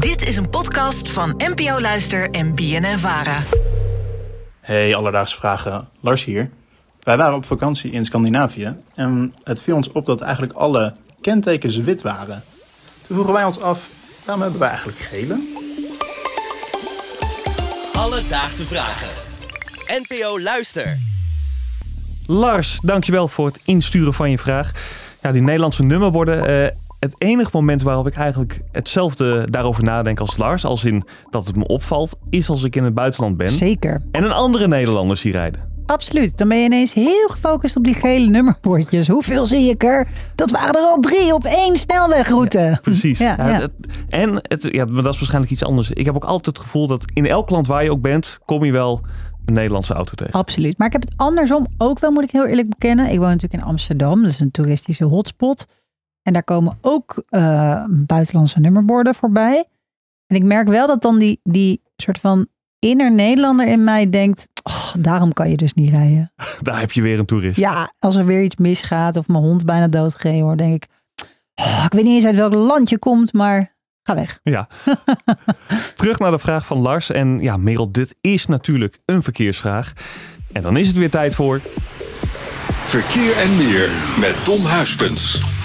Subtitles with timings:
[0.00, 3.42] Dit is een podcast van NPO Luister en BNN Vara.
[4.60, 5.88] Hey, alledaagse vragen.
[6.00, 6.50] Lars hier.
[7.00, 11.76] Wij waren op vakantie in Scandinavië en het viel ons op dat eigenlijk alle kentekens
[11.76, 12.42] wit waren.
[13.06, 13.88] Toen vroegen wij ons af,
[14.24, 15.58] waarom hebben wij eigenlijk gele?
[17.92, 19.08] Alledaagse vragen.
[19.86, 20.98] NPO Luister.
[22.26, 24.72] Lars, dankjewel voor het insturen van je vraag.
[25.22, 26.46] Ja, die Nederlandse nummerborden.
[26.64, 26.70] eh,
[27.00, 31.56] het enige moment waarop ik eigenlijk hetzelfde daarover nadenk als Lars, als in dat het
[31.56, 34.02] me opvalt, is als ik in het buitenland ben Zeker.
[34.12, 35.68] en een andere Nederlander zie rijden.
[35.86, 36.38] Absoluut.
[36.38, 39.08] Dan ben je ineens heel gefocust op die gele nummerbordjes.
[39.08, 40.08] Hoeveel zie ik er?
[40.34, 42.78] Dat waren er al drie op één snelwegroute.
[42.82, 43.18] Precies.
[43.18, 43.60] Ja, Ja, ja.
[43.60, 43.72] het-
[44.08, 45.90] en het, ja, maar dat is waarschijnlijk iets anders.
[45.90, 48.64] Ik heb ook altijd het gevoel dat in elk land waar je ook bent, kom
[48.64, 49.00] je wel
[49.46, 50.32] een Nederlandse auto tegen.
[50.32, 50.78] Absoluut.
[50.78, 53.10] Maar ik heb het andersom ook wel, moet ik heel eerlijk bekennen.
[53.10, 54.22] Ik woon natuurlijk in Amsterdam.
[54.22, 55.66] Dat is een toeristische hotspot.
[56.22, 59.64] En daar komen ook eh, buitenlandse nummerborden voorbij.
[60.26, 62.46] En ik merk wel dat dan die, die soort van
[62.78, 64.48] inner Nederlander in mij denkt...
[64.62, 66.32] Oh, daarom kan je dus niet rijden.
[66.62, 67.58] Daar heb je weer een toerist.
[67.60, 70.88] Ja, als er weer iets misgaat of mijn hond bijna doodgereden wordt, denk ik...
[71.54, 74.40] Oh, ik weet niet eens uit welk land je komt, maar ga weg.
[74.42, 74.66] Ja.
[75.94, 77.10] Terug naar de vraag van Lars.
[77.10, 79.92] En ja, Merel, dit is natuurlijk een verkeersvraag.
[80.52, 81.60] En dan is het weer tijd voor...
[82.84, 85.59] Verkeer en meer met Tom Huiskens.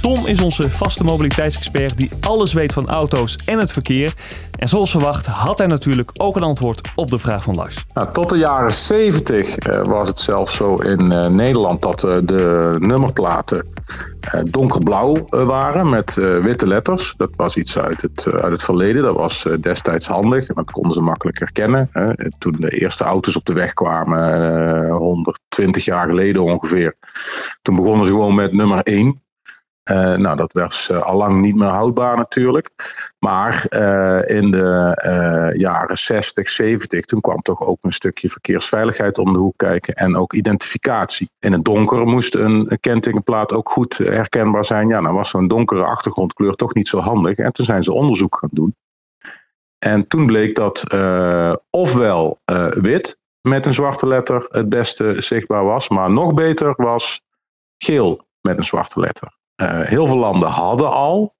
[0.00, 4.14] Tom is onze vaste mobiliteitsexpert die alles weet van auto's en het verkeer.
[4.58, 7.84] En zoals verwacht had hij natuurlijk ook een antwoord op de vraag van Lars.
[7.94, 12.16] Nou, tot de jaren 70 eh, was het zelfs zo in eh, Nederland dat eh,
[12.22, 13.64] de nummerplaten
[14.20, 17.14] eh, donkerblauw eh, waren met eh, witte letters.
[17.16, 19.02] Dat was iets uit het, uit het verleden.
[19.02, 21.88] Dat was destijds handig en dat konden ze makkelijk herkennen.
[21.92, 22.12] Hè.
[22.38, 26.94] Toen de eerste auto's op de weg kwamen, eh, 120 jaar geleden ongeveer,
[27.68, 29.22] toen begonnen ze gewoon met nummer 1.
[29.82, 32.70] Eh, nou, dat was uh, allang niet meer houdbaar natuurlijk.
[33.18, 39.18] Maar uh, in de uh, jaren 60, 70, toen kwam toch ook een stukje verkeersveiligheid
[39.18, 39.94] om de hoek kijken.
[39.94, 41.30] En ook identificatie.
[41.38, 44.88] In het donker moest een, kentekenplaat ook goed herkenbaar zijn.
[44.88, 47.38] Ja, dan was zo'n donkere achtergrondkleur toch niet zo handig.
[47.38, 48.76] En toen zijn ze onderzoek gaan doen.
[49.78, 52.40] En toen bleek dat uh, ofwel
[52.70, 55.88] wit met een zwarte letter het beste zichtbaar was.
[55.88, 57.22] Maar nog beter was
[57.78, 59.36] geel met een zwarte letter.
[59.62, 61.36] Uh, heel veel landen hadden al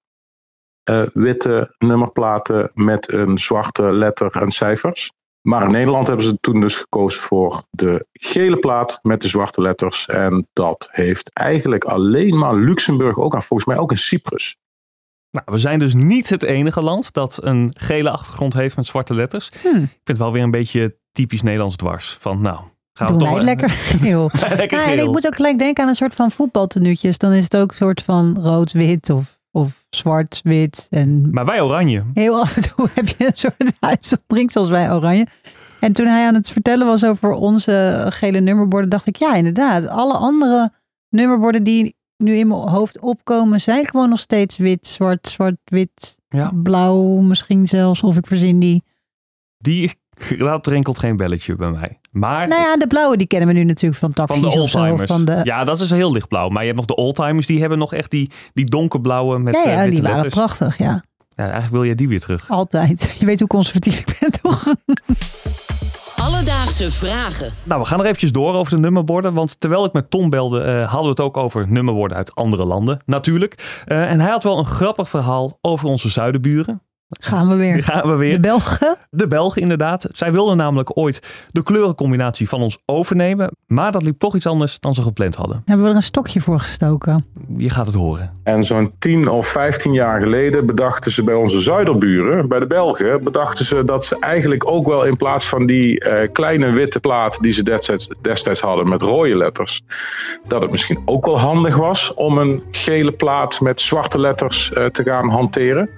[0.89, 5.11] uh, witte nummerplaten met een zwarte letter en cijfers.
[5.41, 9.61] Maar in Nederland hebben ze toen dus gekozen voor de gele plaat met de zwarte
[9.61, 10.05] letters.
[10.05, 14.57] En dat heeft eigenlijk alleen maar Luxemburg ook aan, volgens mij ook in Cyprus.
[15.31, 19.13] Nou, we zijn dus niet het enige land dat een gele achtergrond heeft met zwarte
[19.13, 19.51] letters.
[19.61, 19.83] Hmm.
[19.83, 22.17] Ik vind het wel weer een beetje typisch Nederlands dwars.
[22.19, 22.59] Van nou,
[23.05, 23.67] gaan we toch lekker
[24.57, 27.17] lekker Ja, en ik moet ook gelijk denken aan een soort van voetbaltenuutjes.
[27.17, 30.87] Dan is het ook een soort van rood-wit of, of zwart-wit.
[30.89, 32.03] En Maar wij oranje.
[32.13, 35.27] heel af en toe heb je een soort uitzondering zoals wij oranje.
[35.79, 39.87] En toen hij aan het vertellen was over onze gele nummerborden, dacht ik, ja inderdaad,
[39.87, 40.71] alle andere
[41.09, 46.17] nummerborden die nu in mijn hoofd opkomen, zijn gewoon nog steeds wit, zwart, zwart, wit,
[46.29, 46.51] Ja.
[46.63, 48.03] blauw misschien zelfs.
[48.03, 48.83] Of ik verzin die.
[49.57, 49.91] Die,
[50.37, 51.99] dat rinkelt geen belletje bij mij.
[52.11, 54.69] Maar Nou ja, de blauwe die kennen we nu natuurlijk van van taxis de of
[54.69, 54.77] zo.
[54.77, 55.07] oldtimers.
[55.11, 56.49] Van de, Ja, dat is heel lichtblauw.
[56.49, 59.63] Maar je hebt nog de oldtimers, die hebben nog echt die, die donkerblauwe met ja,
[59.63, 60.33] eh, ja, witte die waren letters.
[60.35, 61.03] prachtig, ja.
[61.29, 62.49] Ja, eigenlijk wil jij die weer terug.
[62.49, 63.15] Altijd.
[63.19, 64.65] Je weet hoe conservatief ik ben, toch?
[66.25, 67.53] Alledaagse vragen.
[67.63, 69.33] Nou, we gaan er eventjes door over de nummerborden.
[69.33, 72.65] Want terwijl ik met Tom belde, eh, hadden we het ook over nummerborden uit andere
[72.65, 72.99] landen.
[73.05, 73.81] Natuurlijk.
[73.85, 76.81] Eh, en hij had wel een grappig verhaal over onze zuidenburen.
[77.09, 77.83] Gaan we weer.
[77.83, 78.33] gaan we weer.
[78.33, 78.97] De Belgen.
[79.09, 80.07] De Belgen inderdaad.
[80.11, 83.51] Zij wilden namelijk ooit de kleurencombinatie van ons overnemen.
[83.67, 85.61] Maar dat liep toch iets anders dan ze gepland hadden.
[85.65, 87.25] Hebben we er een stokje voor gestoken.
[87.57, 88.31] Je gaat het horen.
[88.43, 93.23] En zo'n 10 of 15 jaar geleden bedachten ze bij onze zuiderburen, bij de Belgen,
[93.23, 97.37] bedachten ze dat ze eigenlijk ook wel in plaats van die eh, kleine witte plaat
[97.41, 99.81] die ze destijds, destijds hadden met rode letters,
[100.47, 104.85] dat het misschien ook wel handig was om een gele plaat met zwarte letters eh,
[104.85, 105.89] te gaan hanteren.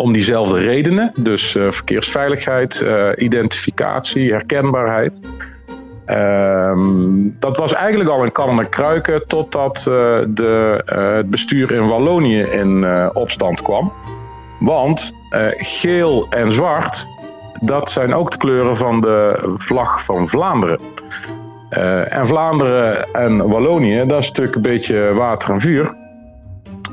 [0.00, 5.20] Om diezelfde redenen, dus eh, verkeersveiligheid, eh, identificatie, herkenbaarheid.
[6.06, 9.84] Ehm, dat was eigenlijk al een en kruiken totdat eh,
[10.28, 10.82] de,
[11.16, 13.92] het bestuur in Wallonië in opstand kwam.
[14.60, 15.12] Want
[15.58, 17.06] geel en zwart,
[17.60, 20.80] dat zijn ook de kleuren van de vlag van Vlaanderen.
[22.08, 25.94] En Vlaanderen en Wallonië, dat is natuurlijk een beetje water en vuur.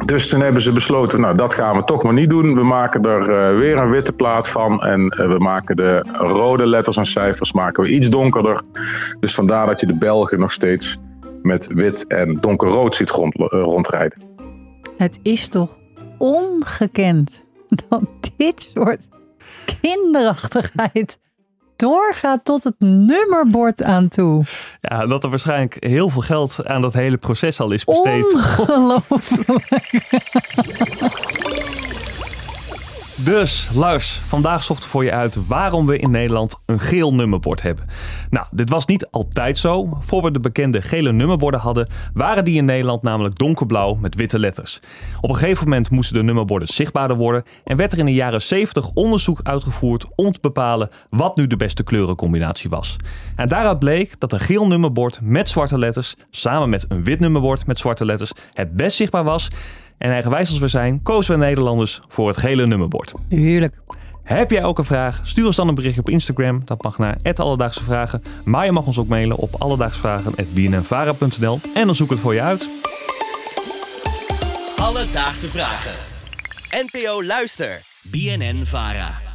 [0.06, 2.54] Dus toen hebben ze besloten, nou dat gaan we toch maar niet doen.
[2.54, 6.66] We maken er eh, weer een witte plaat van en eh, we maken de rode
[6.68, 8.62] letters en cijfers maken we iets donkerder.
[9.20, 10.98] Dus vandaar dat je de Belgen nog steeds
[11.42, 14.22] met wit en donkerrood ziet rond, eh, rondrijden.
[14.98, 15.78] Het is toch
[16.18, 17.42] ongekend
[17.90, 18.04] dat
[18.38, 19.08] dit soort
[19.82, 21.20] kinderachtigheid
[21.80, 24.46] doorgaat tot het nummerbord aan toe.
[24.82, 28.34] Ja, dat er waarschijnlijk heel veel geld aan dat hele proces al is besteed.
[28.34, 29.86] Ongelooflijk.
[33.24, 37.86] Dus Lars, vandaag zochten voor je uit waarom we in Nederland een geel nummerbord hebben.
[38.30, 39.98] Nou, dit was niet altijd zo.
[40.00, 44.40] Voor we de bekende gele nummerborden hadden, waren die in Nederland namelijk donkerblauw met witte
[44.40, 44.80] letters.
[45.22, 48.42] Op een gegeven moment moesten de nummerborden zichtbaarder worden en werd er in de jaren
[48.42, 52.96] 70 onderzoek uitgevoerd om te bepalen wat nu de beste kleurencombinatie was.
[53.36, 57.66] En daaruit bleek dat een geel nummerbord met zwarte letters samen met een wit nummerbord
[57.66, 59.50] met zwarte letters het best zichtbaar was.
[59.98, 63.14] En eigenwijs als we zijn, kozen we Nederlanders voor het gele nummerbord.
[63.30, 63.76] Tuurlijk.
[64.24, 65.20] Heb jij ook een vraag?
[65.24, 66.62] Stuur ons dan een berichtje op Instagram.
[66.66, 68.24] Dat mag naar Alledaagse Vragen.
[68.44, 72.42] Maar je mag ons ook mailen op alledaagsvragen.bnnvara.nl en dan zoek ik het voor je
[72.42, 72.68] uit.
[74.78, 75.94] Alledaagse vragen.
[76.70, 77.82] NPO Luister.
[78.02, 79.27] BNN Vara.